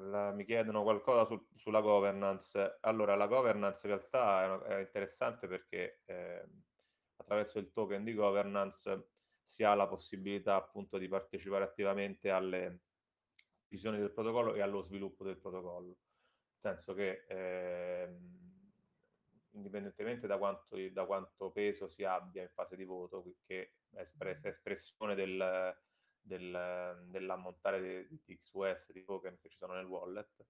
[0.09, 2.78] la, mi chiedono qualcosa su, sulla governance.
[2.82, 6.45] Allora, la governance in realtà è, è interessante perché eh,
[7.15, 9.09] attraverso il token di governance
[9.43, 12.82] si ha la possibilità appunto di partecipare attivamente alle
[13.63, 15.97] decisioni del protocollo e allo sviluppo del protocollo.
[16.61, 18.17] Nel senso che eh,
[19.52, 24.45] indipendentemente da quanto, da quanto, peso si abbia in fase di voto, che è espress-
[24.45, 25.76] espressione del,
[26.20, 30.45] del, dell'ammontare di, di XUS, di token che ci sono nel wallet,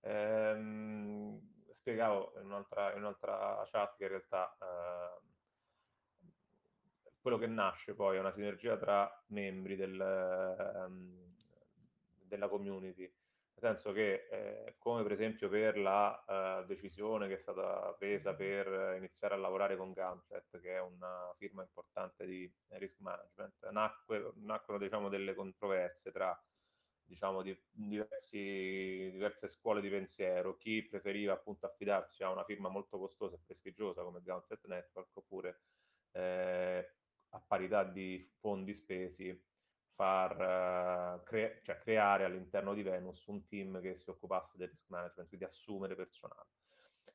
[0.00, 1.40] ehm,
[1.72, 5.20] spiegavo in un'altra, in un'altra, chat che in realtà eh,
[7.20, 10.00] quello che nasce poi è una sinergia tra membri del,
[10.86, 11.34] um,
[12.22, 13.12] della community,
[13.58, 18.34] nel senso che eh, come per esempio per la uh, decisione che è stata presa
[18.34, 24.32] per iniziare a lavorare con Gantlet, che è una firma importante di risk management, nacque,
[24.36, 26.38] nacquero diciamo, delle controversie tra
[27.06, 32.98] diciamo, di, diversi, diverse scuole di pensiero, chi preferiva appunto affidarsi a una firma molto
[32.98, 35.60] costosa e prestigiosa come Gauntlet Network oppure
[36.12, 36.90] eh,
[37.30, 39.28] a parità di fondi spesi,
[39.96, 44.90] far uh, cre- cioè creare all'interno di Venus un team che si occupasse del risk
[44.90, 46.50] management, quindi assumere personale.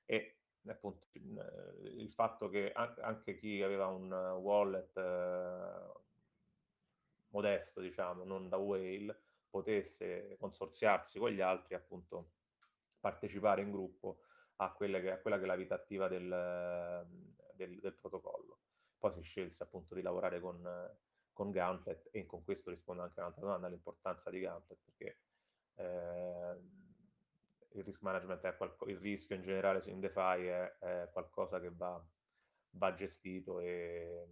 [0.04, 6.02] E appunto il fatto che anche chi aveva un wallet uh,
[7.30, 12.32] modesto, diciamo, non da whale, potesse consorziarsi con gli altri, appunto
[13.00, 14.22] partecipare in gruppo
[14.58, 17.06] a, che, a quella che è la vita attiva del,
[17.54, 18.60] del, del protocollo.
[18.98, 20.62] Poi si scelse appunto di lavorare con,
[21.34, 25.20] con Gauntlet e con questo rispondo anche a un'altra domanda, l'importanza di Gauntlet, perché
[25.76, 26.58] eh,
[27.74, 31.70] il risk management è qualco- il rischio in generale in DeFi è, è qualcosa che
[31.70, 32.04] va,
[32.72, 34.28] va gestito e,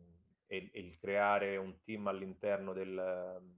[0.48, 3.58] e, e, il creare un team all'interno del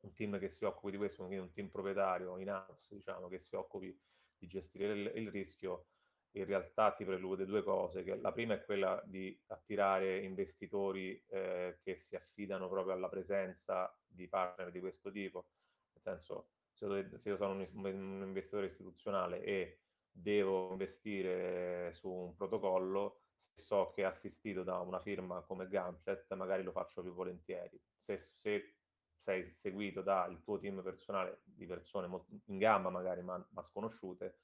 [0.00, 3.38] un team che si occupi di questo, quindi un team proprietario in house, diciamo, che
[3.38, 3.94] si occupi
[4.38, 5.88] di gestire il, il rischio,
[6.32, 8.02] in realtà ti prelude due cose.
[8.02, 13.94] Che la prima è quella di attirare investitori eh, che si affidano proprio alla presenza
[14.06, 15.46] di partner di questo tipo.
[15.92, 23.22] Nel senso, se io, sono un, un, investitore istituzionale e devo investire su un protocollo,
[23.36, 27.80] se so che è assistito da una firma come Gauntlet, magari lo faccio più volentieri.
[27.98, 28.76] Se, se
[29.22, 32.08] sei seguito dal tuo team personale di persone
[32.46, 34.38] in gamba magari ma, ma sconosciute,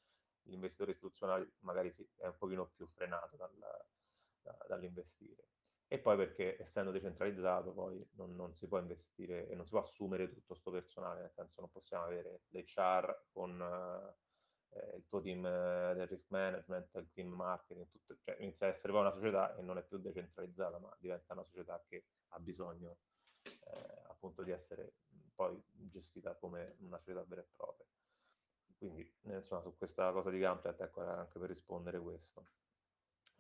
[0.47, 3.53] l'investitore istituzionale magari sì, è un pochino più frenato dal,
[4.41, 5.49] da, dall'investire.
[5.89, 9.81] E poi perché essendo decentralizzato poi non, non, si può investire e non si può
[9.81, 13.61] assumere tutto questo personale, nel senso non possiamo avere l'HR con
[14.71, 18.71] eh, il tuo team eh, del risk management, il team marketing, tutto, cioè inizia a
[18.71, 22.41] essere poi una società e non è più decentralizzata, ma diventa una società che ha
[22.41, 22.99] bisogno
[23.45, 24.95] eh, appunto di essere
[25.35, 27.87] poi gestita come una società vera e propria.
[28.79, 32.47] Quindi, eh, insomma, su questa cosa di Gauntlet, ecco, anche per rispondere questo.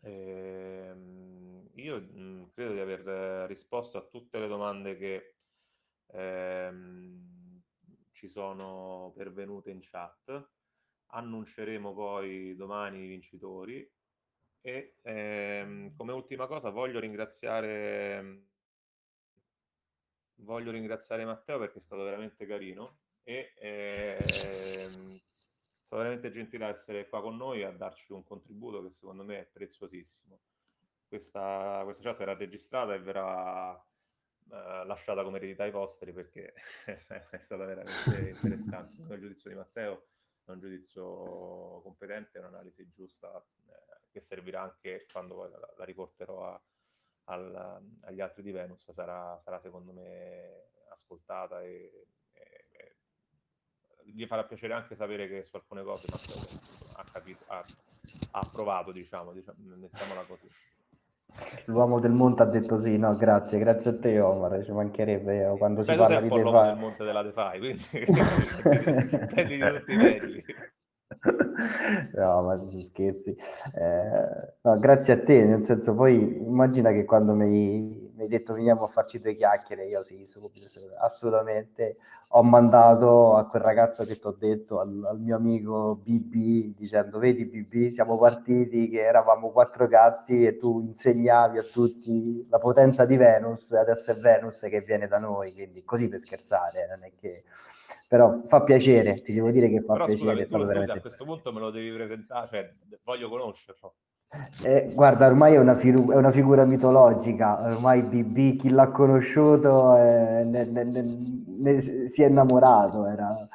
[0.02, 5.36] Ehm, io mh, credo di aver risposto a tutte le domande che
[6.08, 7.62] ehm,
[8.12, 10.48] ci sono pervenute in chat.
[11.08, 13.88] Annunceremo poi domani i vincitori
[14.60, 18.46] e ehm, come ultima cosa voglio ringraziare
[20.40, 27.08] voglio ringraziare Matteo perché è stato veramente carino e ehm, è stato veramente gentile essere
[27.08, 30.38] qua con noi a darci un contributo che secondo me è preziosissimo.
[31.08, 36.54] Questa, questa chat era registrata e verrà eh, lasciata come eredità ai posteri perché
[36.86, 39.02] è stata veramente interessante.
[39.12, 40.06] Il giudizio di Matteo
[40.44, 46.62] è un giudizio competente, un'analisi giusta eh, che servirà anche quando la, la riporterò a,
[47.24, 52.06] al, agli altri di Venus sarà, sarà secondo me ascoltata e,
[54.14, 56.06] gli farà piacere anche sapere che su alcune cose
[56.94, 57.64] ha, capito, ha,
[58.32, 60.48] ha approvato, diciamo, diciamo, mettiamola così.
[61.66, 65.58] L'uomo del monte ha detto sì, no, grazie, grazie a te Omar, ci mancherebbe eh,
[65.58, 66.40] quando Beh, si parla di DeFi.
[66.40, 67.86] l'uomo del monte della DeFi, quindi
[69.26, 70.44] prendi tutti i meriti.
[72.14, 73.30] No, ma tu scherzi.
[73.30, 78.54] Eh, no, grazie a te, nel senso poi immagina che quando mi, mi hai detto
[78.54, 81.98] veniamo a farci due chiacchiere, io sì, subito, assolutamente,
[82.30, 87.18] ho mandato a quel ragazzo che ti ho detto, al, al, mio amico BB, dicendo
[87.18, 93.04] vedi BB, siamo partiti che eravamo quattro gatti e tu insegnavi a tutti la potenza
[93.04, 97.12] di Venus, adesso è Venus che viene da noi, quindi così per scherzare, non è
[97.14, 97.44] che
[98.08, 100.44] però fa piacere, ti devo dire che fa però, piacere.
[100.44, 100.98] Scusami, tu, veramente...
[100.98, 103.94] a questo punto me lo devi presentare, cioè voglio conoscerlo.
[104.62, 109.96] Eh, guarda, ormai è una, firu- è una, figura mitologica, ormai BB, chi l'ha conosciuto
[109.96, 113.48] eh, ne, ne, ne, si è innamorato, era...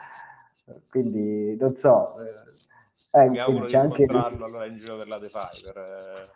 [0.89, 2.15] quindi non so.
[3.11, 4.03] Eh, Mi auguro di anche...
[4.03, 5.63] incontrarlo allora in giro per la DeFi.
[5.63, 6.29] Per, eh...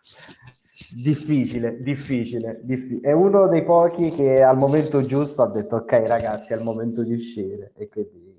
[1.01, 2.99] Difficile, difficile, difficile.
[3.07, 7.01] È uno dei pochi che al momento giusto ha detto ok ragazzi è il momento
[7.01, 8.34] di uscire e quindi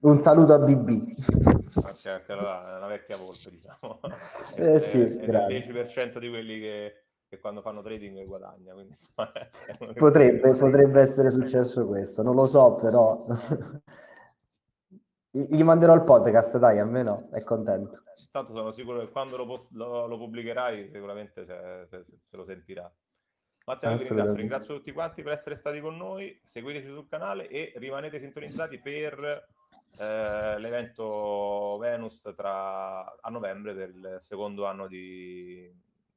[0.00, 0.88] un saluto a BB.
[1.84, 4.00] Anche, anche è una vecchia volpe, diciamo.
[4.56, 8.72] Eh sì, è, è il 10% di quelli che, che, quando fanno trading guadagna.
[8.72, 9.30] Quindi, insomma,
[9.94, 13.26] potrebbe, potrebbe essere successo questo, non lo so, però
[15.30, 18.02] gli manderò il podcast, dai, almeno è contento.
[18.30, 22.44] Tanto sono sicuro che quando lo, post- lo, lo pubblicherai sicuramente se, se, se lo
[22.44, 22.90] sentirà.
[23.66, 24.34] Matteo, vi ringrazio.
[24.34, 29.48] ringrazio tutti quanti per essere stati con noi, seguiteci sul canale e rimanete sintonizzati per
[29.98, 35.70] eh, l'evento Venus tra, a novembre del secondo anno di,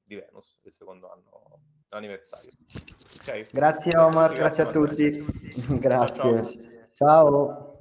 [0.03, 1.59] di Venus, del secondo anno
[1.89, 2.51] dell'anniversario.
[3.21, 3.47] Okay?
[3.51, 5.79] Grazie Omar, grazie, grazie a tutti.
[5.79, 6.15] grazie.
[6.15, 6.51] ciao.
[6.93, 7.72] ciao.